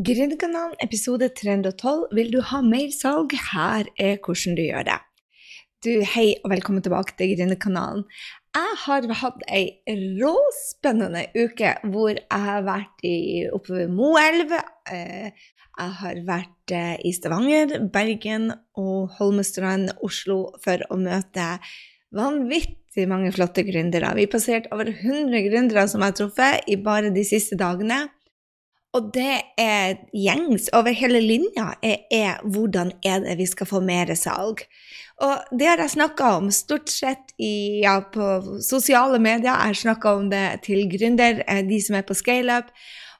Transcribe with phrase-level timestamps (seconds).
[0.00, 3.34] Gründerkanalen episode 312 Vil du ha mer salg?
[3.52, 4.98] Her er hvordan du gjør det.
[5.84, 8.06] Du, Hei og velkommen tilbake til Gründerkanalen.
[8.56, 9.66] Jeg har hatt ei
[10.16, 14.54] råspennende uke hvor jeg har vært i, oppe ved Moelv.
[14.88, 15.32] eh,
[15.80, 21.58] Jeg har vært eh, i Stavanger, Bergen og Holmestrand, Oslo for å møte
[22.16, 24.14] vanvittig mange flotte gründere.
[24.16, 28.06] Vi har passert over 100 gründere som jeg har truffet i bare de siste dagene.
[28.96, 33.80] Og det er gjengs over hele linja, er, er hvordan er det vi skal få
[33.86, 34.64] mer salg.
[35.20, 39.52] Og det har jeg snakka om stort sett i, ja, på sosiale medier.
[39.52, 42.72] Jeg har snakka om det til gründer, eh, de som er på scaleup.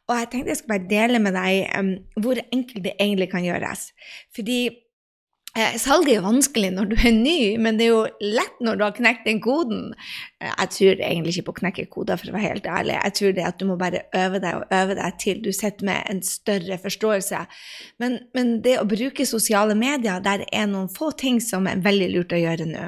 [0.09, 1.91] Og jeg tenkte jeg skulle bare dele med deg um,
[2.25, 3.91] hvor enkelt det egentlig kan gjøres.
[4.35, 4.59] Fordi
[5.59, 8.85] Eh, salget er vanskelig når du er ny, men det er jo lett når du
[8.85, 9.89] har knekt den koden.
[10.39, 12.95] Eh, jeg tror egentlig ikke på å knekke koder, for å være helt ærlig.
[12.95, 15.89] Jeg tror det at du må bare øve deg og øve deg til du sitter
[15.91, 17.43] med en større forståelse.
[17.99, 22.13] Men, men det å bruke sosiale medier, der er noen få ting som er veldig
[22.15, 22.87] lurt å gjøre nå.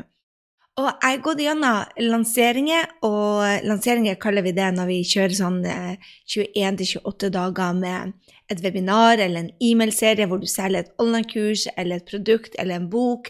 [0.81, 5.59] Og jeg har gått gjennom lanseringer, og lanseringer kaller vi det når vi kjører sånn
[5.67, 8.15] 21-28 eh, dager med
[8.53, 12.89] et webinar eller en e-mailserie hvor du selger et online-kurs eller et produkt eller en
[12.93, 13.29] bok.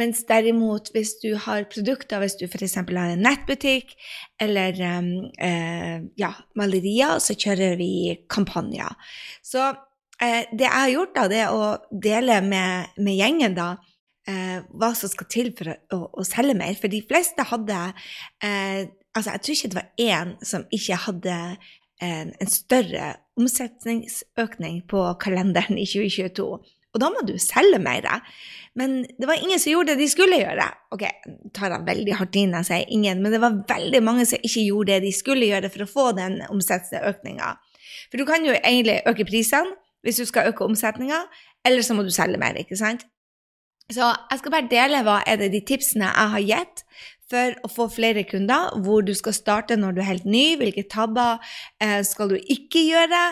[0.00, 2.78] Mens derimot, hvis du har produkter, hvis du f.eks.
[2.80, 3.92] har en nettbutikk
[4.40, 5.12] eller um,
[5.44, 7.92] uh, ja, malerier, så kjører vi
[8.32, 8.96] kampanjer.
[9.44, 9.74] Så
[10.18, 13.68] det jeg har gjort, da, det er å dele med, med gjengen da,
[14.28, 16.76] eh, hva som skal til for å, å, å, selge mer.
[16.78, 17.82] For de fleste hadde
[18.44, 21.36] eh, Altså, jeg tror ikke det var én som ikke hadde
[22.04, 23.06] en, en større
[23.40, 26.44] omsetningsøkning på kalenderen i 2022.
[26.94, 28.06] Og da må du selge mer.
[28.78, 30.68] Men det var ingen som gjorde det de skulle gjøre.
[30.94, 31.04] Ok,
[31.56, 34.64] tar han veldig hardt inn jeg sier ingen, men det var veldig mange som ikke
[34.68, 37.52] gjorde det de skulle gjøre for å få den omsetningsøkninga.
[38.08, 41.24] For du kan jo egentlig øke prisene hvis du skal øke omsetninga,
[41.66, 43.02] eller så må du selge mer, ikke sant?
[43.88, 46.82] Så jeg skal bare dele hva er det de tipsene jeg har gitt
[47.28, 50.86] for å få flere kunder, hvor du skal starte når du er helt ny, hvilke
[50.88, 51.40] tabber
[51.80, 53.22] eh, skal du ikke gjøre,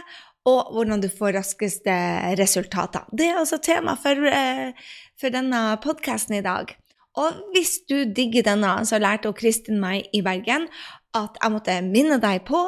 [0.47, 1.95] og hvordan du får raskeste
[2.39, 3.07] resultater.
[3.11, 4.77] Det er altså tema for, eh,
[5.19, 6.77] for denne podkasten i dag.
[7.17, 10.69] Og hvis du digger denne, så lærte Kristin meg i Bergen
[11.17, 12.59] at jeg måtte minne deg på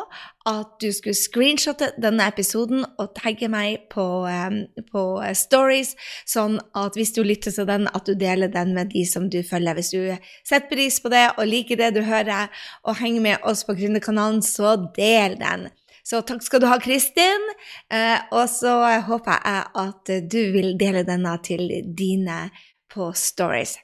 [0.48, 5.02] at du skulle screenshotte denne episoden og tagge meg på, um, på,
[5.36, 5.94] stories,
[6.28, 9.42] sånn at hvis du lytter til den, at du deler den med de som du
[9.44, 9.76] følger.
[9.76, 10.00] Hvis du
[10.48, 12.48] setter pris på det og liker det du hører,
[12.86, 15.68] og henger med oss på Gründerkanalen, så del den.
[16.08, 17.50] Så takk skal du ha, Kristin.
[17.92, 18.72] Eh, og så
[19.04, 22.46] håper jeg at du vil dele denne til dine
[22.88, 23.76] på stories.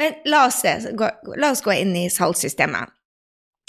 [0.00, 0.62] Men la oss,
[0.98, 1.08] gå,
[1.38, 2.92] la oss gå inn i salgssystemet.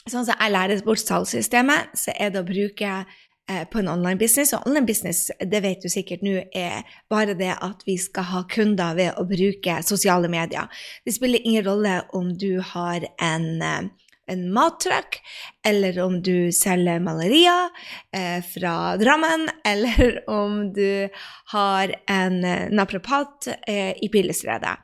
[0.03, 4.19] Sånn som jeg lærer bort salgssystemet, så er det å bruke eh, på en online
[4.19, 4.51] business.
[4.55, 8.43] Og online business, det vet du sikkert nå, er bare det at vi skal ha
[8.51, 10.67] kunder ved å bruke sosiale medier.
[11.05, 15.19] Det spiller ingen rolle om du har en eh, en mattruck,
[15.67, 17.69] eller om du selger malerier
[18.15, 21.09] eh, fra Drammen, eller om du
[21.53, 24.77] har en eh, naprapat eh, i Pillestredet.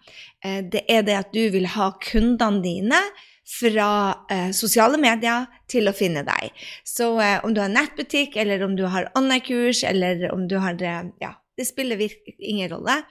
[0.45, 3.01] Eh, det er det at du vil ha kundene dine
[3.49, 3.89] fra
[4.29, 6.51] eh, sosiale medier til å finne deg.
[6.85, 10.77] Så eh, om du har nettbutikk, eller om du har online-kurs, eller om du har
[10.79, 11.99] Ja, det spiller
[12.37, 13.01] ingen rolle.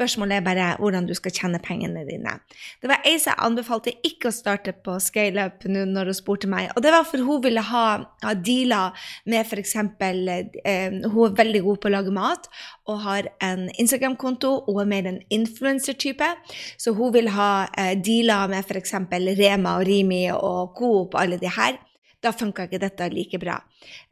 [0.00, 2.38] Spørsmålet er bare hvordan du skal tjene pengene dine.
[2.80, 6.70] Det var ei som anbefalte ikke å starte på ScaleUp nå når hun spurte meg,
[6.72, 7.82] og det var for hun ville ha,
[8.24, 8.96] ha dealer
[9.28, 9.74] med f.eks.
[9.76, 12.48] Eh, hun er veldig god på å lage mat
[12.88, 16.32] og har en Instagram-konto og er mer en influenser-type,
[16.80, 18.96] så hun vil ha eh, dealer med f.eks.
[19.36, 21.76] Rema og Rimi og Coop og alle de her
[22.20, 23.58] da funka ikke dette like bra.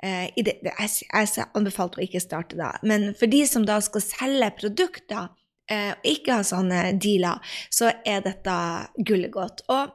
[0.03, 2.75] Eh, det, jeg, jeg anbefalte å ikke starte da.
[2.89, 5.29] Men for de som da skal selge produkter,
[5.71, 7.41] eh, ikke ha sånne dealer,
[7.71, 8.57] så er dette
[8.99, 9.65] gullet godt.
[9.69, 9.95] Og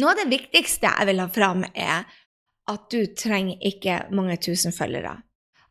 [0.00, 2.04] noe av det viktigste jeg vil ha fram, er
[2.70, 5.18] at du trenger ikke mange tusen følgere.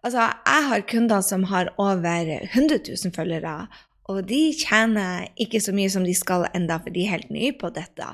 [0.03, 3.68] Altså, jeg har kunder som har over 100 000 følgere,
[4.12, 7.54] og de tjener ikke så mye som de skal enda, for de er helt nye
[7.56, 8.10] på dette.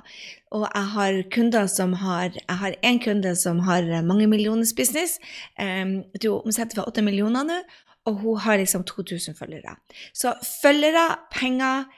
[0.54, 5.20] Og jeg har kunder som har Jeg har en kunde som har mange millioners business.
[5.58, 7.58] Um, du omsetter for 8 millioner nå,
[8.08, 9.76] og hun har liksom 2000 følgere.
[10.14, 11.90] Så følgere, penger,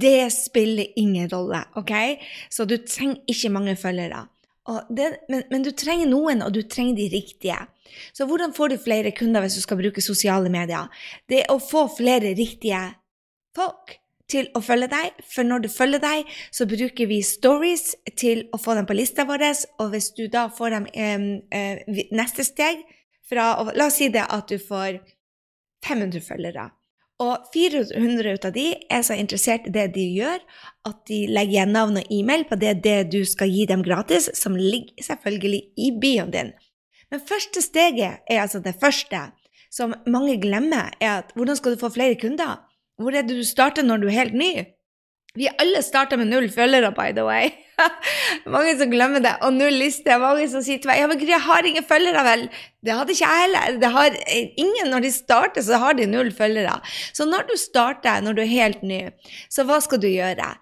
[0.00, 1.92] det spiller ingen rolle, OK?
[2.50, 4.26] Så du trenger ikke mange følgere.
[4.96, 7.58] Det, men, men, du trenger noen, og du trenger de riktige.
[8.14, 10.88] Så hvordan får du flere kunder hvis du skal bruke sosiale medier?
[11.28, 12.84] Det er å få flere riktige
[13.56, 13.98] folk
[14.32, 18.60] til å følge deg, for når du følger deg, så bruker vi stories til å
[18.60, 19.44] få dem på lista vår,
[19.82, 20.86] og hvis du da får dem
[21.52, 21.82] eh,
[22.14, 22.80] neste steg
[23.28, 25.02] fra La oss si det at du får
[25.86, 26.70] 500 følgere.
[27.22, 30.40] Og 400 ut av de er så interessert i det de gjør,
[30.88, 34.30] at de legger igjen navn og e-mail på det, det du skal gi dem gratis,
[34.38, 36.52] som ligger selvfølgelig i bioen din.
[37.12, 39.28] Men første steget er altså det første,
[39.72, 42.64] som mange glemmer, er at hvordan skal du få flere kunder?
[42.98, 44.52] Hvor er det du starter når du er helt ny?
[45.38, 47.48] Vi alle starter med null følgere, by the way.
[48.54, 49.32] mange som glemmer det.
[49.46, 50.18] Og null liste.
[50.20, 52.44] Mange som sier til meg ja, men jeg har ingen følgere, vel.
[52.84, 53.78] Det hadde ikke jeg heller.
[53.80, 54.18] Det har
[54.60, 56.76] ingen når de starter, så har de null følgere.
[57.16, 59.00] Så når du starter, når du er helt ny,
[59.48, 60.52] så hva skal du gjøre?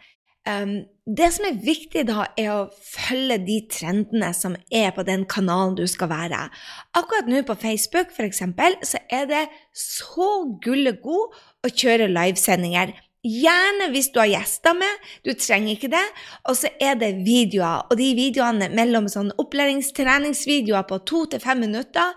[0.47, 0.79] Um,
[1.19, 5.75] det som er viktig da, er å følge de trendene som er på den kanalen
[5.83, 6.47] du skal være.
[6.95, 9.45] Akkurat nå på Facebook, eksempel, så er det
[9.75, 10.31] så
[10.63, 11.35] gullegod
[11.67, 16.05] å kjøre livesendinger Gjerne hvis du har gjester med, du trenger ikke det.
[16.49, 21.61] Og så er det videoer, og de videoene mellom sånn opplæringstreningsvideoer på to til fem
[21.67, 22.15] minutter,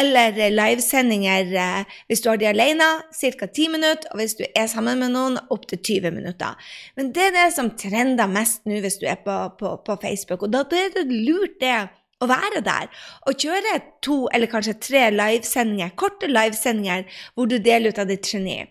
[0.00, 3.50] eller livesendinger eh, hvis du har de alene, ca.
[3.52, 6.72] ti minutter, og hvis du er sammen med noen, opptil 20 minutter.
[6.96, 10.48] Men det er det som trender mest nå hvis du er på, på, på Facebook,
[10.48, 11.76] og da er det lurt det
[12.16, 12.88] å være der
[13.28, 13.74] og kjøre
[14.04, 17.04] to eller kanskje tre livesendinger, korte livesendinger
[17.34, 18.62] hvor du deler ut av ditt geni.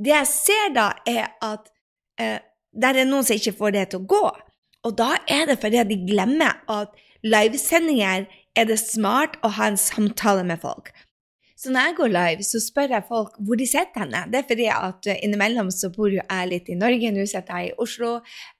[0.00, 1.68] Det jeg ser da, er at
[2.20, 2.38] eh,
[2.72, 4.24] der er noen som ikke får det til å gå.
[4.88, 8.26] Og da er det fordi de glemmer at livesendinger
[8.56, 10.88] er det smart å ha en samtale med folk.
[11.60, 14.22] Så når jeg går live, så spør jeg folk hvor de sitter henne.
[14.32, 17.68] Det er fordi at innimellom så bor jo jeg litt i Norge, nå sitter jeg
[17.68, 18.14] i Oslo.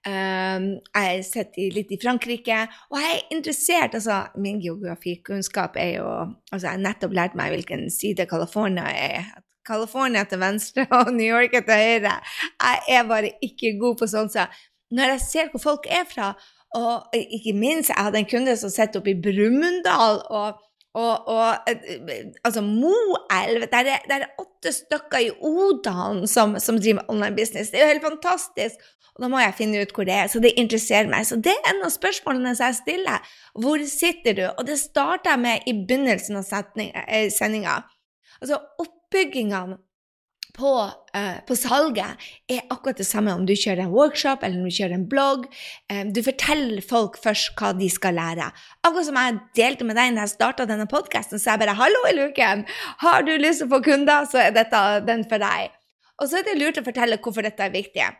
[0.04, 2.58] Um, jeg sitter litt i Frankrike.
[2.92, 6.10] Og jeg er interessert altså Min geografikunnskap er jo
[6.52, 9.32] Altså, jeg har nettopp lært meg hvilken side California er.
[9.66, 12.16] California til venstre og New York til høyre.
[12.62, 14.32] Jeg er bare ikke god på sånt.
[14.32, 14.46] Så
[14.90, 16.32] når jeg ser hvor folk er fra,
[16.74, 20.22] og ikke minst Jeg hadde en kunde som sitter oppe i Brumunddal.
[20.30, 20.60] og
[20.94, 21.54] og, og,
[22.44, 27.70] altså Moelv der, er, der er åtte stykker i Odalen som, som driver online business.
[27.70, 28.74] Det er jo helt fantastisk.
[29.14, 30.26] Og da må jeg finne ut hvor det er.
[30.26, 31.26] Så det interesserer meg.
[31.26, 33.30] Så det er en av spørsmålene jeg stiller.
[33.54, 34.44] Hvor sitter du?
[34.50, 36.50] Og det starter jeg med i begynnelsen av
[36.82, 37.82] eh, sendinga.
[38.40, 38.58] Altså,
[39.10, 39.78] oppbyggingene
[40.54, 40.70] på,
[41.16, 44.74] uh, på, salget er akkurat det samme om du kjører en workshop eller om du
[44.74, 45.46] kjører en blogg.
[45.92, 48.50] Um, du forteller folk først hva de skal lære.
[48.82, 52.02] Akkurat som jeg delte med deg da jeg starta denne podkasten, så jeg bare 'Hallo
[52.10, 52.66] i luken!
[52.98, 55.70] Har du lyst til å få kunder, så er dette den for deg.'
[56.20, 58.10] Og så er det lurt å fortelle hvorfor dette er viktig.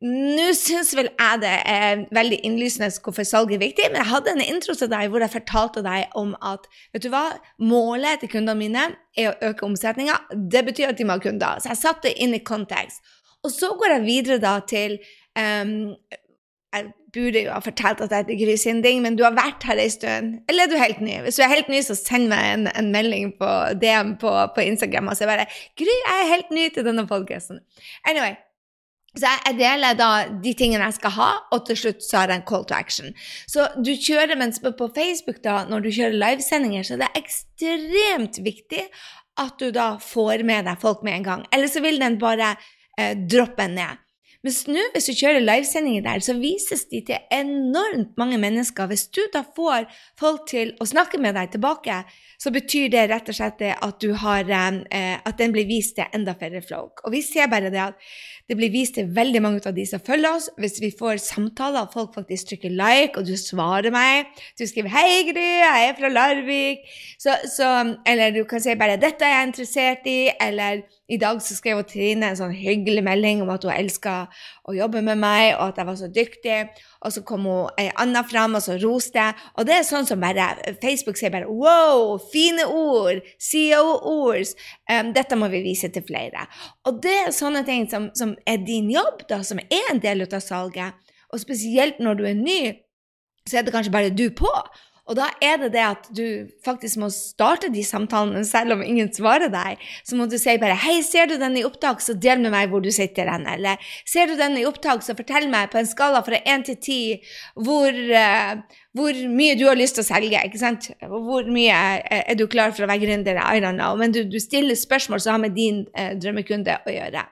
[0.00, 4.32] Nå syns vel jeg det er veldig innlysende hvorfor salg er viktig, men jeg hadde
[4.32, 6.64] en intro til deg hvor jeg fortalte deg om at
[6.94, 7.26] vet du hva,
[7.60, 8.86] målet til kundene mine
[9.20, 10.16] er å øke omsetninga.
[10.32, 11.60] Det betyr at de må ha kunder.
[11.60, 13.04] Så jeg satte det inn i kontekst.
[13.44, 14.96] Og så går jeg videre da til
[15.36, 15.92] um,
[16.70, 19.80] Jeg burde jo ha fortalt at jeg heter Gry Sinding, men du har vært her
[19.82, 20.34] en stund.
[20.48, 21.16] Eller er du helt ny?
[21.26, 23.48] Hvis du er helt ny, så send meg en, en melding på
[23.82, 27.60] DM på, på Instagram og så bare 'Gry, jeg er helt ny til denne podkasten'.
[28.06, 28.38] Anyway,
[29.18, 30.10] så jeg deler da
[30.42, 33.14] de tingene jeg skal ha, og til slutt så har jeg en call to action.
[33.50, 38.38] Så du kjører, mens på Facebook, da, når du kjører livesendinger, så er det ekstremt
[38.46, 38.84] viktig
[39.40, 41.42] at du da får med deg folk med en gang.
[41.50, 42.54] Eller så vil den bare
[43.00, 43.98] eh, droppe ned.
[44.46, 48.88] Mens nå, hvis du kjører livesendinger der, så vises de til enormt mange mennesker.
[48.88, 49.90] Hvis du da får
[50.20, 51.98] folk til å snakke med deg tilbake,
[52.40, 56.32] så betyr det rett og slett at, har, eh, at den blir vist til enda
[56.40, 57.02] flere folk.
[57.04, 58.12] Og vi ser bare det at
[58.48, 60.48] det blir vist til veldig mange av de som følger oss.
[60.58, 64.88] Hvis vi får samtaler, og folk faktisk trykker like, og du svarer meg Du skriver
[64.88, 66.82] 'Hei, Gry, jeg er fra Larvik',
[67.18, 71.42] så, så, eller du kan si bare 'Dette er jeg interessert i', eller i dag
[71.42, 74.26] så skrev Trine en sånn hyggelig melding om at hun elska
[74.70, 76.58] å jobbe med meg, og at jeg var så dyktig.
[77.04, 79.36] Og så kom hun ei anna fram, og så roste jeg.
[79.58, 80.50] Og det er sånn som bare
[80.82, 83.22] Facebook sier bare 'Wow, fine ord!
[83.38, 84.54] CEO-ord!
[84.90, 86.46] Um, dette må vi vise til flere.'
[86.86, 90.22] Og det er sånne ting som, som er din jobb, da, som er en del
[90.26, 90.94] av salget.
[91.32, 92.60] Og spesielt når du er ny,
[93.48, 94.50] så er det kanskje bare du på.
[95.10, 96.24] Og da er det det at du
[96.64, 99.80] faktisk må starte de samtalene selv om ingen svarer deg.
[100.06, 102.70] Så må du si bare 'Hei, ser du den i opptak, så del med meg
[102.70, 103.76] hvor du sitter hen.' Eller
[104.06, 107.18] 'Ser du den i opptak, så fortell meg på en skala fra 1 til 10
[107.56, 108.62] hvor, uh,
[108.94, 110.44] hvor mye du har lyst til å selge.
[110.44, 110.90] ikke sant?
[111.02, 111.74] Hvor mye
[112.06, 113.34] er du klar for å være gründer?
[113.34, 113.96] I don't know.
[113.96, 117.26] Men du, du stiller spørsmål som har med din uh, drømmekunde å gjøre.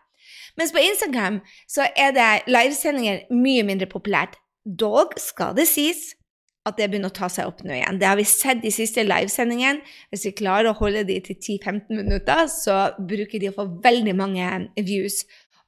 [0.58, 4.34] Mens på Instagram så er det livesendinger mye mindre populært.
[4.66, 6.17] Dog skal det sies
[6.68, 7.98] at det begynner å ta seg opp nå igjen.
[8.00, 9.84] Det har vi sett de siste livesendingene.
[10.12, 14.14] Hvis vi klarer å holde de til 10-15 minutter, så bruker de å få veldig
[14.18, 14.48] mange
[14.78, 15.22] views,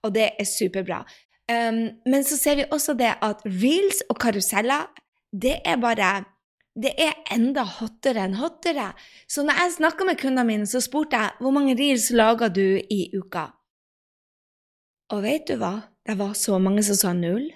[0.04, 1.04] og det er superbra.
[1.50, 4.87] Um, men så ser vi også det at reels og karuseller,
[5.30, 6.12] det er bare
[6.80, 8.92] det er enda hottere enn hottere.
[9.28, 12.78] Så når jeg snakka med kundene mine, så spurte jeg hvor mange reels lager du
[12.78, 13.50] i uka.
[15.11, 15.80] Og vet du hva?
[16.07, 17.50] Det var så mange som sa null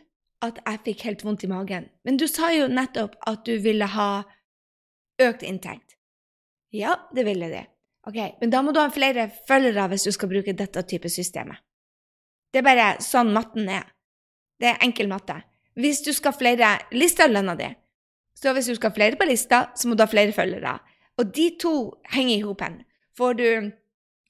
[0.45, 1.89] at jeg fikk helt vondt i magen.
[2.05, 4.25] Men du sa jo nettopp at du ville ha
[5.23, 5.97] økt inntekt.
[6.75, 7.67] Ja, det ville det.
[8.05, 11.57] Ok, Men da må du ha flere følgere hvis du skal bruke dette type systemet.
[12.53, 13.87] Det er bare sånn matten er.
[14.61, 15.41] Det er enkel matte.
[15.75, 17.71] Hvis du skal ha flere lister lønna di,
[18.39, 20.77] så hvis du skal ha flere på lista, så må du ha flere følgere.
[21.19, 21.75] Og de to
[22.13, 22.83] henger i hopen.
[23.17, 23.49] Får du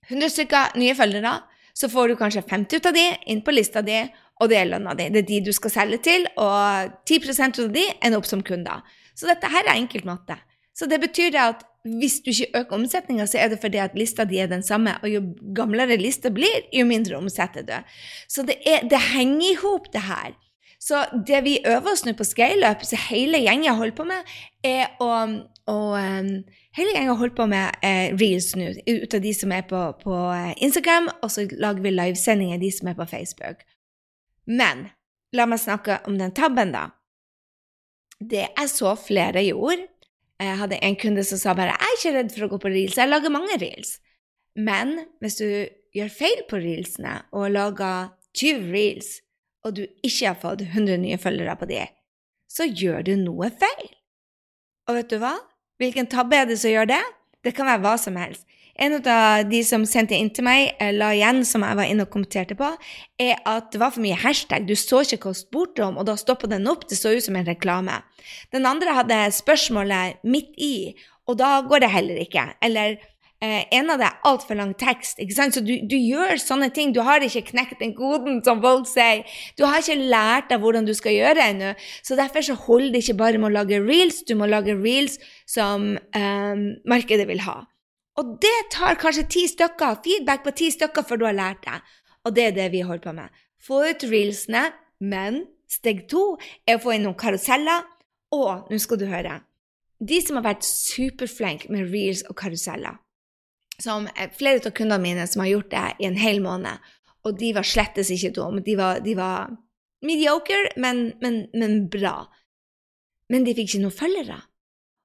[0.09, 1.35] 100 stykker nye følgere,
[1.75, 3.99] så får du kanskje 50 ut av de inn på lista di,
[4.43, 5.11] og det er lønna di.
[5.15, 8.83] Det er de du skal selge til, og 10% av de ender opp som kunder.
[9.15, 10.37] Så dette her er enkelt matte.
[10.75, 14.25] Så det betyr at hvis du ikke øker omsetninga, så er det fordi at lista
[14.25, 15.21] di er den samme, og jo
[15.55, 17.77] gamlere lista blir, jo mindre omsetter du.
[18.29, 20.33] Så det, er, det henger i hop, det her.
[20.81, 24.97] Så det vi øver oss nå på scaleup, så hele gjengen holder på med, er
[25.01, 25.13] å,
[25.71, 25.79] å
[26.75, 30.15] Hele gjengen holder på med eh, reels nå, ut av de som er på, på
[30.59, 33.63] Instagram, og så lager vi livesendinger, de som er på Facebook.
[34.47, 34.89] Men
[35.35, 36.89] la meg snakke om den tabben, da.
[38.21, 39.89] Det jeg så flere gjorde
[40.41, 42.71] Jeg hadde en kunde som sa bare 'Jeg er ikke redd for å gå på
[42.73, 44.01] reels, jeg lager mange reels'.
[44.57, 45.47] Men hvis du
[45.95, 49.21] gjør feil på reelsene og lager 20 reels,
[49.65, 51.87] og du ikke har fått 100 nye følgere på de,
[52.51, 53.89] så gjør du noe feil.
[54.89, 55.35] Og vet du hva?
[55.81, 57.03] Hvilken tabbe er det som gjør det?
[57.45, 58.45] Det kan være hva som helst.
[58.75, 62.03] En av de som sendte inn til meg, eh, la igjen, som jeg var inne
[62.03, 62.73] og kommenterte på,
[63.21, 64.67] er at det var for mye hashtag.
[64.67, 66.89] Du så ikke hva spurte om, og da stoppa den opp.
[66.89, 68.03] Det så ut som en reklame.
[68.53, 70.95] Den andre hadde spørsmålet midt i,
[71.27, 72.49] og da går det heller ikke.
[72.61, 72.99] Eller
[73.41, 75.21] eh, en av det er altfor lang tekst.
[75.23, 75.55] ikke sant?
[75.55, 76.93] Så du, du, gjør sånne ting.
[76.93, 79.23] Du har ikke knekt den koden, som folk sier.
[79.57, 81.71] Du har ikke lært deg hvordan du skal gjøre det ennå.
[82.03, 85.21] Så derfor så holder det ikke bare med å lage reels, du må lage reels
[85.47, 87.63] som eh, markedet vil ha.
[88.21, 91.81] Og det tar kanskje ti stykker, feedback på ti stykker før du har lært det.
[92.25, 93.41] Og det er det vi holder på med.
[93.61, 94.69] Få ut reelsene,
[95.01, 97.89] men steg to er å få inn noen karuseller.
[98.35, 99.41] Og nå skal du høre
[100.03, 102.99] De som har vært superflinke med reels og karuseller
[103.83, 106.79] som Flere av kundene mine som har gjort det i en hel måned,
[107.25, 108.63] og de var slettes ikke dumme.
[108.65, 109.55] De var, de var
[110.05, 112.27] mediocre, men, men, men bra.
[113.33, 114.41] Men de fikk ikke noen følgere.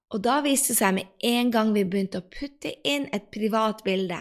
[0.10, 3.84] Og da viste det seg med en gang vi begynte å putte inn et privat
[3.86, 4.18] bilde,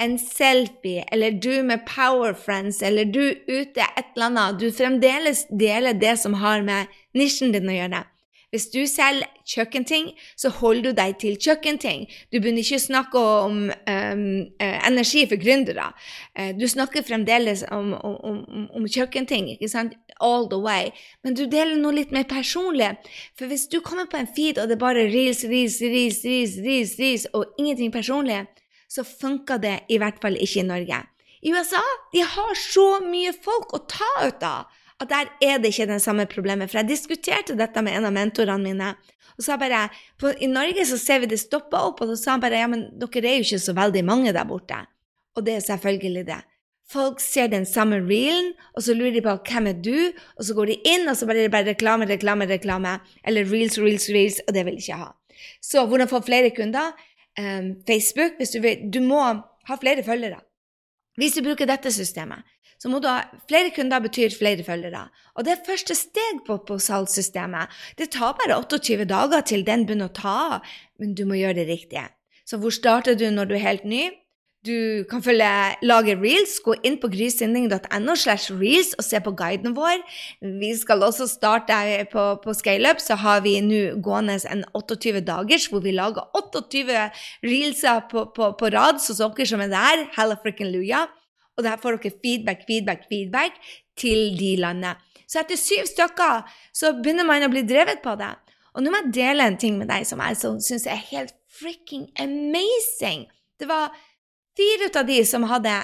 [0.00, 5.46] en selfie, eller du med Power Friends, eller du ute et eller annet, du fremdeles
[5.48, 8.04] deler det som har med nisjen din å gjøre.
[8.50, 12.08] Hvis du selger kjøkkenting, så holder du deg til kjøkkenting.
[12.32, 14.24] Du begynner ikke å snakke om um,
[14.58, 15.90] energi for gründere.
[16.34, 19.94] Uh, du snakker fremdeles om, om, om, om, kjøkkenting, ikke sant?
[20.18, 20.90] All the way.
[21.22, 22.90] Men du deler noe litt mer personlig.
[23.38, 26.58] For hvis du kommer på en feed, og det er bare reels, reels, reels, reels,
[26.66, 28.42] reels, reels og ingenting personlig,
[28.90, 31.00] så funker det i hvert fall ikke i Norge.
[31.40, 31.80] I USA
[32.12, 36.02] de har så mye folk å ta ut av at der er det ikke det
[36.04, 36.70] samme problemet.
[36.70, 38.92] For jeg diskuterte dette med en av mentorene mine.
[39.38, 39.86] Og sa bare
[40.20, 42.68] på, I Norge så ser vi det stoppa opp, og så sa han bare ja,
[42.68, 44.82] men dere er jo ikke så veldig mange der borte.
[45.38, 46.40] Og det er selvfølgelig det.
[46.90, 49.94] Folk ser den samme reelen, og så lurer de på hvem er du,
[50.36, 52.96] og så går de inn, og så bare er det bare reklame, reklame, reklame.
[53.24, 55.12] Eller reels, reels, reels, og det vil de ikke ha.
[55.62, 56.90] Så hvordan få flere kunder?
[57.38, 58.90] Um, Facebook, hvis du vil.
[58.92, 60.42] Du må ha flere følgere.
[61.16, 62.42] Hvis du bruker dette systemet,
[62.80, 65.04] så må du ha flere kunder betyr flere følgere.
[65.36, 67.68] Og det er første steg på, på salgssystemet.
[68.00, 71.60] Det tar bare 28 dager til den begynner å ta av, men du må gjøre
[71.60, 72.08] det riktige.
[72.48, 74.08] Så hvor starter du når du er helt ny?
[74.66, 75.48] Du kan følge,
[75.88, 76.58] lage reels.
[76.60, 80.02] Gå inn på grysynding.no slash reels og se på guiden vår.
[80.60, 81.76] Vi skal også starte
[82.12, 87.06] på, på ScaleUp, så har vi nå gående en 28 dagers hvor vi lager 28
[87.44, 91.06] reelser på, på, på rad, så dere som er der, hella frikken luja.
[91.58, 93.58] Og der får dere feedback, feedback, feedback
[93.98, 94.94] til de landene.
[95.30, 98.32] Så etter syv stykker så begynner man å bli drevet på det.
[98.74, 102.08] Og nå må jeg dele en ting med deg som jeg syns er helt freaking
[102.18, 103.26] amazing.
[103.58, 103.94] Det var
[104.58, 105.74] fire ut av de som hadde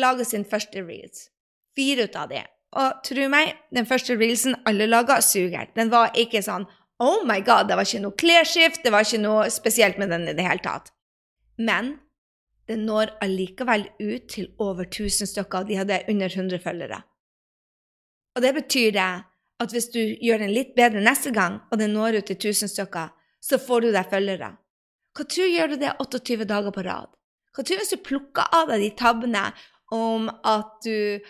[0.00, 1.28] laga sin første reels.
[1.76, 2.42] Fire ut av de.
[2.74, 5.68] Og tro meg, den første reelsen alle laga, suger.
[5.76, 6.66] Den var ikke sånn
[7.02, 10.28] Oh my god, det var ikke noe klesskift, det var ikke noe spesielt med den
[10.30, 10.92] i det hele tatt.
[11.58, 11.96] Men
[12.68, 17.02] den når allikevel ut til over 1000 stykker, de hadde under 100 følgere.
[18.34, 19.10] Og det betyr det
[19.62, 22.72] at hvis du gjør den litt bedre neste gang, og den når ut til 1000
[22.72, 23.12] stykker,
[23.44, 24.54] så får du deg følgere.
[25.14, 27.10] Hva tror du gjør du det 28 dager på rad?
[27.54, 29.44] Hva tror du hvis du plukker av deg de tabbene
[29.94, 31.22] om at du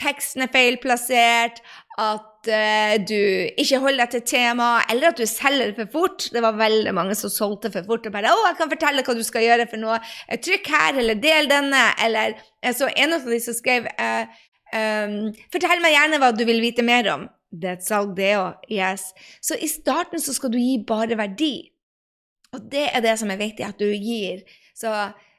[0.00, 1.60] teksten er feilplassert,
[2.00, 3.16] at at uh, du
[3.60, 6.28] ikke holder deg til temaet, eller at du selger for fort.
[6.32, 9.14] Det var veldig mange som solgte for fort og bare 'Å, jeg kan fortelle hva
[9.16, 9.98] du skal gjøre for noe.
[10.30, 14.24] Trykk her, eller del denne.' Eller jeg så en av de som skrev uh,
[14.72, 18.36] um, 'Fortell meg gjerne hva du vil vite mer om.' Det er et salg, det
[18.38, 18.62] òg.
[18.70, 19.10] Yes.
[19.42, 21.72] Så i starten så skal du gi bare verdi.
[22.54, 24.44] Og det er det som er viktig, at du gir.
[24.74, 24.90] Så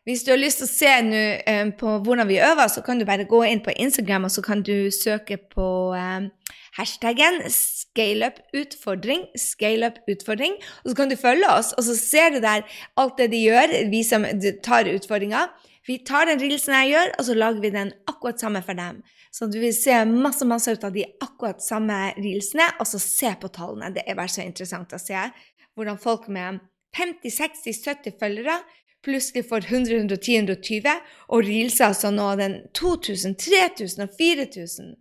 [0.08, 2.98] hvis du har lyst til å se nu, um, på hvordan vi øver, så kan
[2.98, 6.30] du bare gå inn på Instagram, og så kan du søke på um,
[6.78, 12.66] hashtaggen scaleuputfordring, scaleuputfordring, og så kan du følge oss, og så ser du der
[12.98, 14.26] alt det de gjør, vi som
[14.66, 15.46] tar utfordringa.
[15.90, 19.02] Vi tar den reelsen jeg gjør, og så lager vi den akkurat samme for dem.
[19.34, 23.32] Så du vil se masse masse ut av de akkurat samme reelsene, og så se
[23.42, 23.94] på tallene.
[23.96, 25.30] Det er bare så interessant å se
[25.78, 26.60] hvordan folk med
[26.98, 28.58] 50-60-70 følgere
[29.06, 31.00] plutselig får 100, 110, 120,
[31.34, 34.92] og reelser altså nå den 2000, 3000 og 4000.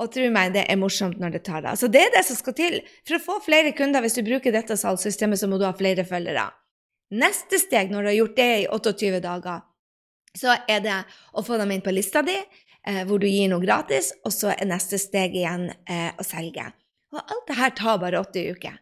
[0.00, 1.76] Og tro meg, det er morsomt når det tar av.
[1.76, 2.78] Så det er det som skal til.
[3.04, 6.06] For å få flere kunder, hvis du bruker dette salgssystemet, så må du ha flere
[6.08, 6.46] følgere.
[7.20, 9.64] Neste steg når du har gjort det i 28 dager,
[10.38, 10.98] så er det
[11.34, 12.36] å få dem inn på lista di,
[12.86, 16.70] eh, hvor du gir noe gratis, og så er neste steg igjen eh, å selge.
[17.10, 18.78] Og alt det her tar bare åtte uker.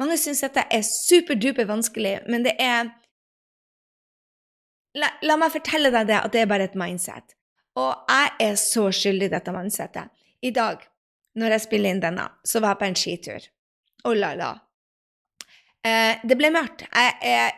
[0.00, 2.92] Mange syns dette er superduper vanskelig, men det er
[4.98, 7.36] la, la, meg fortelle deg det, at det er bare et mindset.
[7.78, 10.10] Og jeg er så skyldig i dette mindsetet.
[10.42, 10.82] I dag,
[11.38, 13.48] når jeg spiller inn denne, så var jeg på en skitur.
[14.08, 14.50] Oh la la.
[15.86, 16.84] Eh, det ble mørkt.
[16.88, 17.52] Jeg, jeg,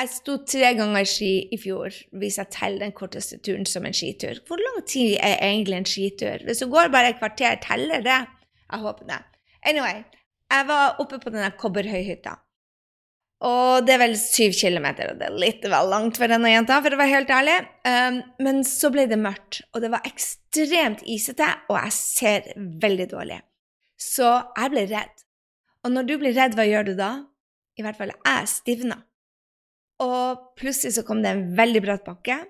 [0.00, 3.96] jeg sto tre ganger ski i fjor, hvis jeg teller den korteste turen som en
[3.96, 4.42] skitur.
[4.48, 6.44] Hvor lang tid er egentlig en skitur?
[6.48, 8.20] Hvis du går bare et kvarter, teller det?
[8.68, 9.22] Jeg håper det.
[9.68, 10.04] Anyway,
[10.48, 12.36] jeg var oppe på denne kobberhøyhytta.
[13.46, 16.80] Og det er vel syv kilometer, og det er litt vel langt for denne jenta,
[16.82, 17.56] for å være helt ærlig.
[17.86, 22.48] Um, men så ble det mørkt, og det var ekstremt isete, og jeg ser
[22.82, 23.38] veldig dårlig.
[23.98, 25.22] Så jeg ble redd.
[25.86, 27.12] Og når du blir redd, hva gjør du da?
[27.78, 28.96] I hvert fall jeg stivna.
[30.02, 32.40] Og plutselig så kom det en veldig bratt bakke,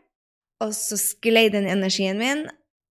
[0.64, 2.46] og så sklei den energien min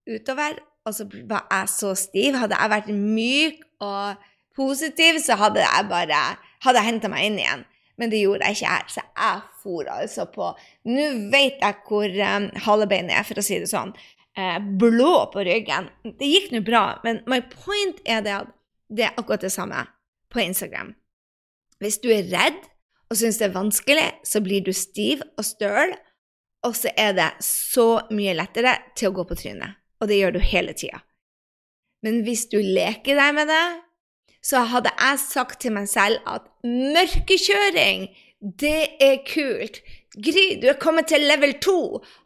[0.07, 2.37] utover, og så var jeg så stiv.
[2.37, 7.65] Hadde jeg vært myk og positiv, så hadde jeg bare henta meg inn igjen.
[7.97, 10.51] Men det gjorde jeg ikke her, så jeg for altså på
[10.85, 13.95] Nå vet jeg hvor um, halebeinet er, for å si det sånn.
[14.37, 15.89] Eh, blå på ryggen.
[16.05, 18.53] Det gikk nå bra, men my point er det at
[18.93, 19.81] det er akkurat det samme
[20.29, 20.93] på Instagram.
[21.81, 22.59] Hvis du er redd
[23.09, 25.95] og syns det er vanskelig, så blir du stiv og støl,
[26.65, 29.77] og så er det så mye lettere til å gå på trynet.
[30.01, 31.01] Og det gjør du hele tida.
[32.05, 33.65] Men hvis du leker deg med det,
[34.47, 38.07] så hadde jeg sagt til meg selv at mørkekjøring,
[38.61, 39.81] det er kult.
[40.15, 41.79] Gry, du er kommet til level 2.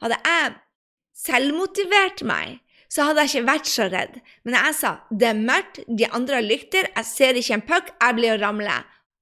[0.04, 0.52] Hadde jeg
[1.22, 2.60] selvmotivert meg,
[2.92, 4.20] så hadde jeg ikke vært så redd.
[4.46, 7.92] Men jeg sa det er mørkt, de andre har lykter, jeg ser ikke en puck,
[7.96, 8.78] jeg blir å ramle.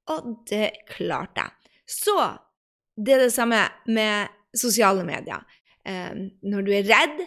[0.10, 1.74] Og det klarte jeg.
[1.90, 2.18] Så
[3.00, 5.46] det er det samme med sosiale medier.
[5.88, 7.24] Um, når du er redd,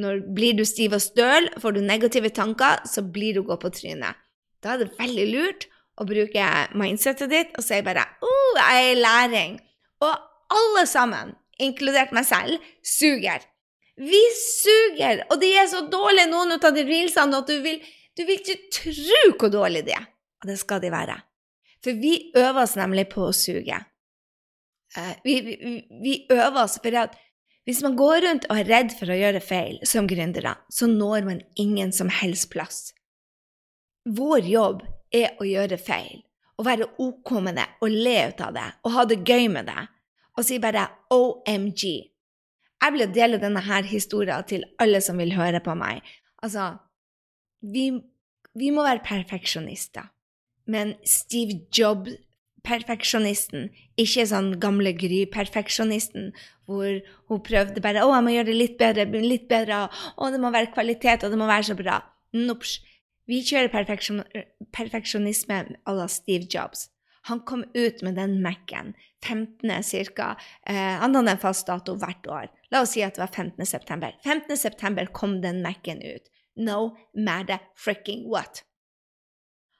[0.00, 3.72] når blir du stiv og støl, får du negative tanker, så blir du gå på
[3.74, 4.19] trynet.
[4.60, 5.68] Da er det veldig lurt
[6.00, 9.56] å bruke mindsetet ditt og si bare oh, jeg er i læring.
[10.04, 10.12] Og
[10.50, 13.44] alle sammen, inkludert meg selv, suger.
[14.00, 15.26] Vi suger!
[15.28, 17.80] Og de er så dårlige, noen av de reelsene, at du vil,
[18.16, 20.06] du vil ikke tro hvor dårlige de er.
[20.40, 21.18] Og det skal de være.
[21.84, 23.76] For vi øver oss nemlig på å suge.
[24.96, 27.12] Uh, vi, vi, vi, øver oss fordi at
[27.68, 31.28] hvis man går rundt og er redd for å gjøre feil som gründere, så når
[31.28, 32.88] man ingen som helst plass.
[34.08, 36.22] Vår jobb er å gjøre feil,
[36.56, 39.68] å være OK med det, og le ut av det, og ha det gøy med
[39.68, 39.82] det,
[40.38, 41.82] og si bare OMG.
[42.80, 46.00] Jeg vil dele denne her historien til alle som vil høre på meg.
[46.40, 46.72] Altså,
[47.60, 47.90] vi,
[48.56, 50.08] vi må være perfeksjonister.
[50.70, 52.16] Men Steve Jobs
[52.66, 56.30] perfeksjonisten, ikke sånn gamle Gry-perfeksjonisten,
[56.68, 60.40] hvor hun prøvde bare 'Å, jeg må gjøre det litt bedre, litt bedre', 'Å, det
[60.40, 62.02] må være kvalitet, og det må være så bra'.
[62.32, 62.80] Nops.
[63.30, 64.24] Vi kjører perfeksjon,
[64.74, 66.88] perfeksjonisme à la Steve Jobs.
[67.28, 69.82] Han kom ut med den Mac-en 15.
[69.84, 70.36] cirka.
[70.66, 72.48] Eh, han hadde en fast dato hvert år.
[72.72, 73.66] La oss si at det var 15.
[73.66, 74.16] september.
[74.24, 74.56] 15.
[74.56, 76.26] september kom den Mac-en ut.
[76.56, 78.64] No matter fricking what.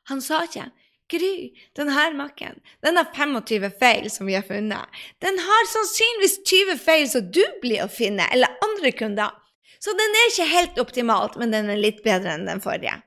[0.09, 0.71] Han sa ikke
[1.11, 5.03] Gry, denne Mac-en den har 25 feil som vi har funnet.
[5.19, 9.35] Den har sannsynligvis 20 feil som du blir å finne, eller andre kunder.
[9.83, 13.01] Så den er ikke helt optimalt, men den er litt bedre enn den forrige.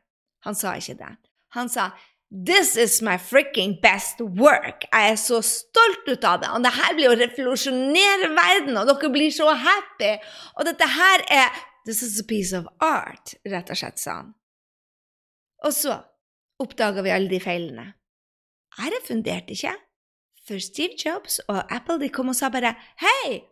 [0.43, 1.13] Han sa ikke det.
[1.57, 1.91] Han sa
[2.33, 4.87] This is my freaking best work.
[4.89, 6.49] Jeg er så stolt ut av det.
[6.49, 10.15] Og det her blir å revolusjonere verden, og dere blir så happy.
[10.57, 14.31] Og dette her er This is a piece of art, rett og slett, sa han.
[15.67, 15.97] Og så,
[16.63, 17.91] oppdaga vi alle de feilene?
[18.79, 19.75] Jeg refunderte ikke.
[20.47, 23.43] For Steve Jobs og Apple de kom og sa bare Hei,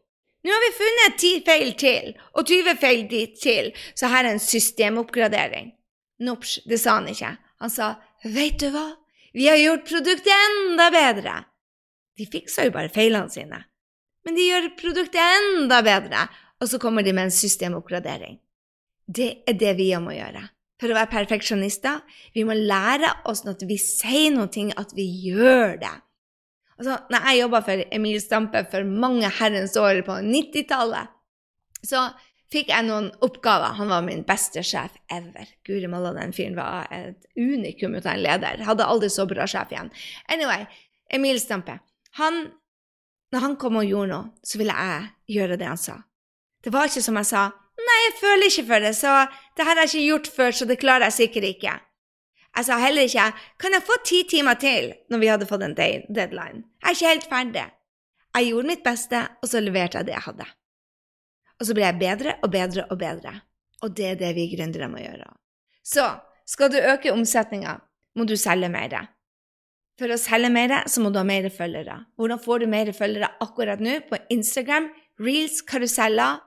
[0.41, 4.33] nå har vi funnet ti feil til, og 20 feil dit til, så her er
[4.33, 5.75] en systemoppgradering.
[6.21, 7.35] Nops, det sa han ikke.
[7.61, 8.91] Han sa Veit du hva,
[9.33, 11.33] vi har gjort produktet enda bedre.
[12.19, 13.63] De fiksa jo bare feilene sine,
[14.25, 16.27] men de gjør produktet enda bedre,
[16.61, 18.37] og så kommer de med en systemoppgradering.
[19.07, 20.43] Det er det vi må gjøre.
[20.81, 22.01] For å være perfeksjonister,
[22.33, 25.93] vi må lære oss når vi sier noe, at vi gjør det.
[26.81, 31.11] Altså, når jeg jobba for Emil Stampe for mange herrens år på 90-tallet,
[31.85, 32.07] så
[32.51, 33.77] fikk jeg noen oppgaver.
[33.79, 35.49] Han var min beste sjef ever.
[35.67, 38.65] Guri malla, den fyren var et unikum uten en leder.
[38.67, 39.91] Hadde aldri så bra sjef igjen.
[40.31, 40.67] Anyway,
[41.13, 41.79] Emil Stampe.
[42.19, 42.43] Han,
[43.31, 46.01] når han kom og gjorde noe, så ville jeg gjøre det han sa.
[46.61, 47.49] Det var ikke som jeg sa
[47.81, 49.11] Nei, jeg føler ikke for det, så
[49.57, 51.71] det har jeg ikke gjort før, så det klarer jeg sikkert ikke.
[52.51, 53.27] Jeg sa heller ikke
[53.63, 56.65] kan jeg få ti timer til når vi hadde fått en deadline.
[56.83, 57.63] Jeg er ikke helt ferdig.
[58.35, 60.47] Jeg gjorde mitt beste, og så leverte jeg det jeg hadde.
[61.61, 63.35] Og så blir jeg bedre og bedre og bedre.
[63.85, 65.29] Og det er det vi gründere må gjøre.
[65.85, 66.07] Så
[66.49, 67.77] skal du øke omsetninga,
[68.17, 68.97] må du selge mer.
[70.01, 71.99] For å selge mer, så må du ha mer følgere.
[72.17, 73.99] Hvordan får du mer følgere akkurat nå?
[74.09, 74.89] På Instagram,
[75.21, 76.41] reels, karuseller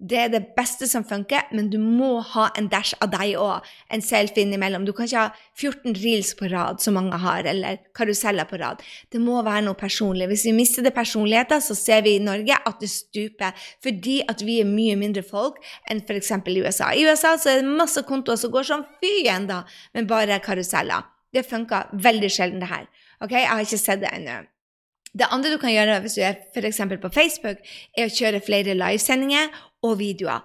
[0.00, 3.66] det er det beste som funker, men du må ha en dash av deg òg.
[3.92, 4.86] En selfie innimellom.
[4.88, 8.80] Du kan ikke ha 14 reels på rad, som mange har, eller karuseller på rad.
[9.12, 10.30] Det må være noe personlig.
[10.30, 13.66] Hvis vi mister det personligheten, så ser vi i Norge at det stuper.
[13.84, 15.60] Fordi at vi er mye mindre folk
[15.90, 16.32] enn f.eks.
[16.32, 16.92] i USA.
[16.96, 19.60] I USA så er det masse kontoer som går som fy ennå,
[19.92, 21.04] men bare karuseller.
[21.30, 22.88] Det funker veldig sjelden, det her.
[23.20, 24.40] Ok, Jeg har ikke sett det ennå.
[25.10, 26.80] Det andre du kan gjøre hvis du er f.eks.
[27.02, 27.58] på Facebook,
[27.98, 29.50] er å kjøre flere livesendinger
[29.86, 30.44] og videoer.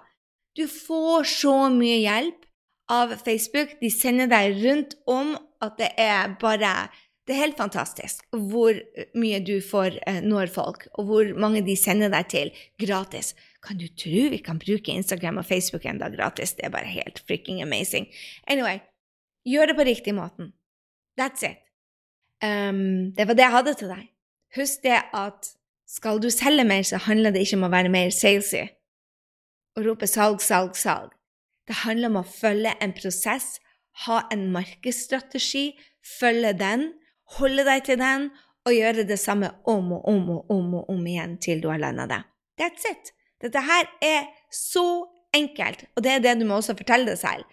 [0.56, 2.46] Du får så mye hjelp
[2.92, 3.76] av Facebook.
[3.80, 6.88] De sender deg rundt om at det er bare
[7.26, 8.76] Det er helt fantastisk hvor
[9.18, 13.32] mye du får eh, når folk, og hvor mange de sender deg til gratis.
[13.58, 16.54] Kan du tro vi kan bruke Instagram og Facebook enda gratis?
[16.54, 18.06] Det er bare helt freaking amazing.
[18.46, 18.78] Anyway,
[19.42, 20.52] gjør det på riktig måten.
[21.18, 21.58] That's it.
[22.38, 24.06] Um, det var det jeg hadde til deg.
[24.54, 25.50] Husk det at
[25.90, 28.68] skal du selge mer, så handler det ikke om å være mer salesy
[29.76, 31.12] og rope salg, salg, salg.
[31.66, 33.56] Det handler om å følge en prosess,
[34.06, 35.70] ha en markedsstrategi,
[36.18, 36.90] følge den,
[37.38, 38.30] holde deg til den
[38.66, 41.82] og gjøre det samme om og om og om og om igjen til du har
[41.82, 42.22] landa det.
[42.60, 43.12] That's it.
[43.42, 47.44] Dette her er så enkelt, og det er det du må også fortelle deg selv.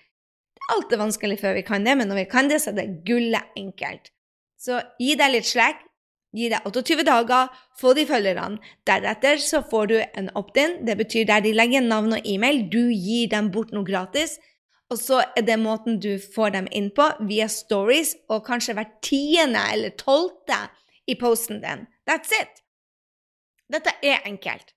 [0.71, 3.01] Alt er vanskelig før vi kan det, men når vi kan det, så er det
[3.07, 4.13] gullet enkelt.
[4.55, 5.81] Så gi deg litt slack,
[6.33, 8.57] Gi deg 28 dager, få de følgerne.
[8.89, 10.79] Deretter så får du en opt-in.
[10.87, 12.65] Det betyr der de legger navn og e-mail.
[12.73, 14.39] Du gir dem bort noe gratis.
[14.89, 18.97] Og så er det måten du får dem inn på, via stories, og kanskje hvert
[19.05, 20.59] tiende eller tolvte
[21.09, 21.87] i posten din.
[22.09, 22.61] That's it.
[23.73, 24.73] Dette er enkelt.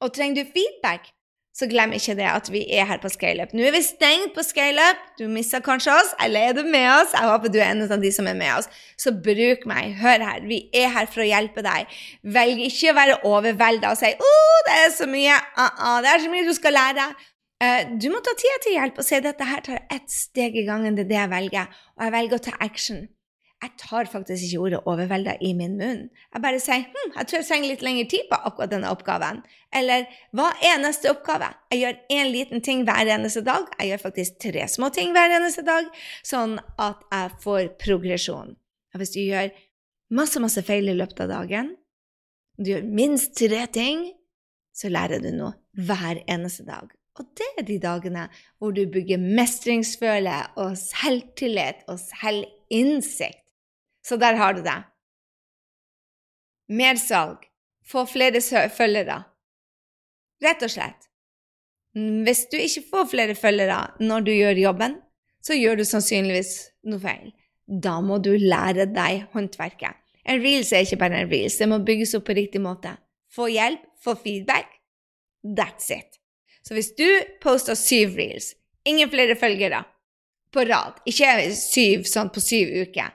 [0.00, 1.10] Og trenger du feedback,
[1.56, 3.50] så glem ikke det at vi er her på Scaleup.
[3.56, 5.00] Nå er vi stengt på Scaleup.
[5.18, 7.10] Du mista kanskje oss, eller er du med oss?
[7.16, 8.70] Jeg håper du er en av de som er med oss.
[9.00, 9.96] Så bruk meg.
[10.00, 11.90] Hør her, vi er her for å hjelpe deg.
[12.38, 15.98] Velg ikke å være overvelda og si 'Å, oh, det er så mye', uh -uh,
[16.02, 17.12] det er så mye du skal lære.
[17.60, 20.68] Uh, du må ta tida til hjelp og si dette her tar ett steg i
[20.70, 20.96] gangen.
[20.96, 21.66] Det er det jeg velger.
[21.98, 23.08] Og jeg velger å ta action
[23.60, 26.06] jeg tar faktisk ikke ordet 'overvelda' i min munn.
[26.32, 29.42] Jeg bare sier hm, jeg tror jeg trenger litt lengre tid på akkurat denne oppgaven.
[29.76, 31.50] Eller hva er neste oppgave?
[31.72, 33.68] Jeg gjør én liten ting hver eneste dag.
[33.78, 35.90] Jeg gjør faktisk tre små ting hver eneste dag,
[36.24, 38.56] sånn at jeg får progresjon.
[38.96, 39.52] Hvis du gjør
[40.10, 41.74] masse, masse feil i løpet av dagen,
[42.56, 44.08] du gjør minst tre ting,
[44.72, 46.88] så lærer du noe hver eneste dag.
[47.20, 48.24] Og det er de dagene
[48.56, 53.44] hvor du bygger mestringsføle og selvtillit og selvinnsikt.
[54.06, 54.78] Så der har du det.
[56.70, 57.46] Mersalg.
[57.86, 59.22] Få flere følgere.
[60.44, 61.08] Rett og slett.
[61.96, 64.94] Hvis du ikke får flere følgere når du gjør jobben,
[65.42, 66.52] så gjør du sannsynligvis
[66.86, 67.32] noe feil.
[67.66, 69.98] Da må du lære deg håndverket.
[70.28, 72.92] En reels er ikke bare en reels, det må bygges opp på riktig måte.
[73.32, 74.68] Få hjelp, få feedback.
[75.42, 76.20] That's it.
[76.62, 77.08] Så hvis du
[77.42, 78.52] poster syv reels,
[78.84, 79.82] ingen flere følgere
[80.52, 83.14] på rad, ikke syv sånn på syv uker,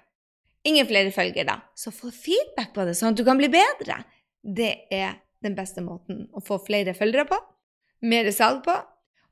[0.65, 1.59] ingen flere følger, da.
[1.75, 4.01] så få feedback på det, sånn at du kan bli bedre.
[4.41, 7.39] Det er den beste måten å få flere følgere på,
[8.05, 8.75] mer salg på.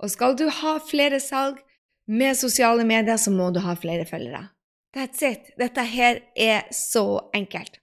[0.03, 1.61] Og skal du ha flere salg
[2.09, 4.49] med sosiale medier, så må du ha flere følgere.
[4.93, 5.53] That's it.
[5.57, 7.79] Dette her er så enkelt.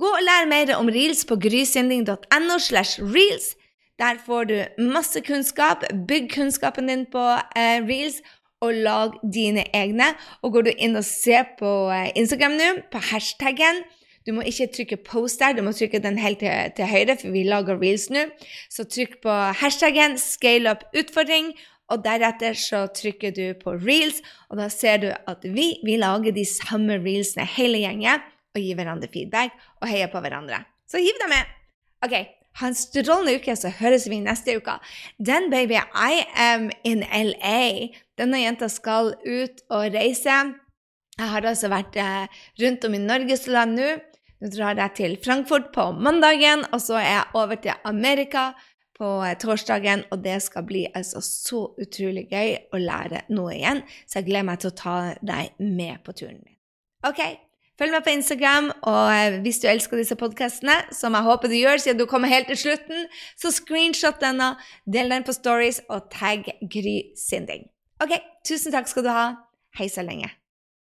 [0.00, 3.54] Gå og lær mer om reels på grysynding.no slash reels.
[3.98, 4.56] Der får du
[4.92, 5.84] masse kunnskap.
[6.08, 7.24] Bygg kunnskapen din på
[7.56, 8.20] eh, reels,
[8.64, 10.12] og lag dine egne.
[10.42, 13.84] Og går du inn og ser på eh, Instagram nå, på hashtaggen
[14.26, 17.30] du må ikke trykke 'post' der, du må trykke den helt til, til høyre, for
[17.30, 18.24] vi lager reels nå.
[18.70, 21.52] Så trykk på hashtaggen 'scale up utfordring',
[21.86, 24.18] og deretter så trykker du på reels,
[24.50, 28.24] og da ser du at vi, vi lager de samme reelsene hele gjengen,
[28.56, 30.64] og gir hverandre feedback og heier på hverandre.
[30.90, 31.54] Så hiv deg med!
[32.02, 32.16] OK,
[32.60, 34.78] ha en strålende uke, så høres vi neste uke.
[35.18, 37.92] Den baby, I am in LA.
[38.18, 40.36] Denne jenta skal ut og reise.
[41.16, 43.96] Jeg har altså vært eh, rundt om i Norges land nå.
[44.36, 48.50] Nå drar jeg til Frankfurt på mandagen, og så er jeg over til Amerika
[48.98, 50.04] på eh, torsdagen.
[50.12, 54.48] Og det skal bli altså så utrolig gøy å lære noe igjen, så jeg gleder
[54.50, 56.56] meg til å ta deg med på turen min.
[57.06, 57.20] Ok,
[57.76, 61.56] Følg meg på Instagram, og eh, hvis du elsker disse podkastene, som jeg håper du
[61.58, 63.04] gjør siden du kommer helt til slutten,
[63.36, 64.54] så screenshot denne,
[64.88, 67.68] del den på stories og tagg Gry Sinding.
[68.00, 68.16] Ok,
[68.48, 69.28] tusen takk skal du ha.
[69.76, 70.32] Hei så lenge.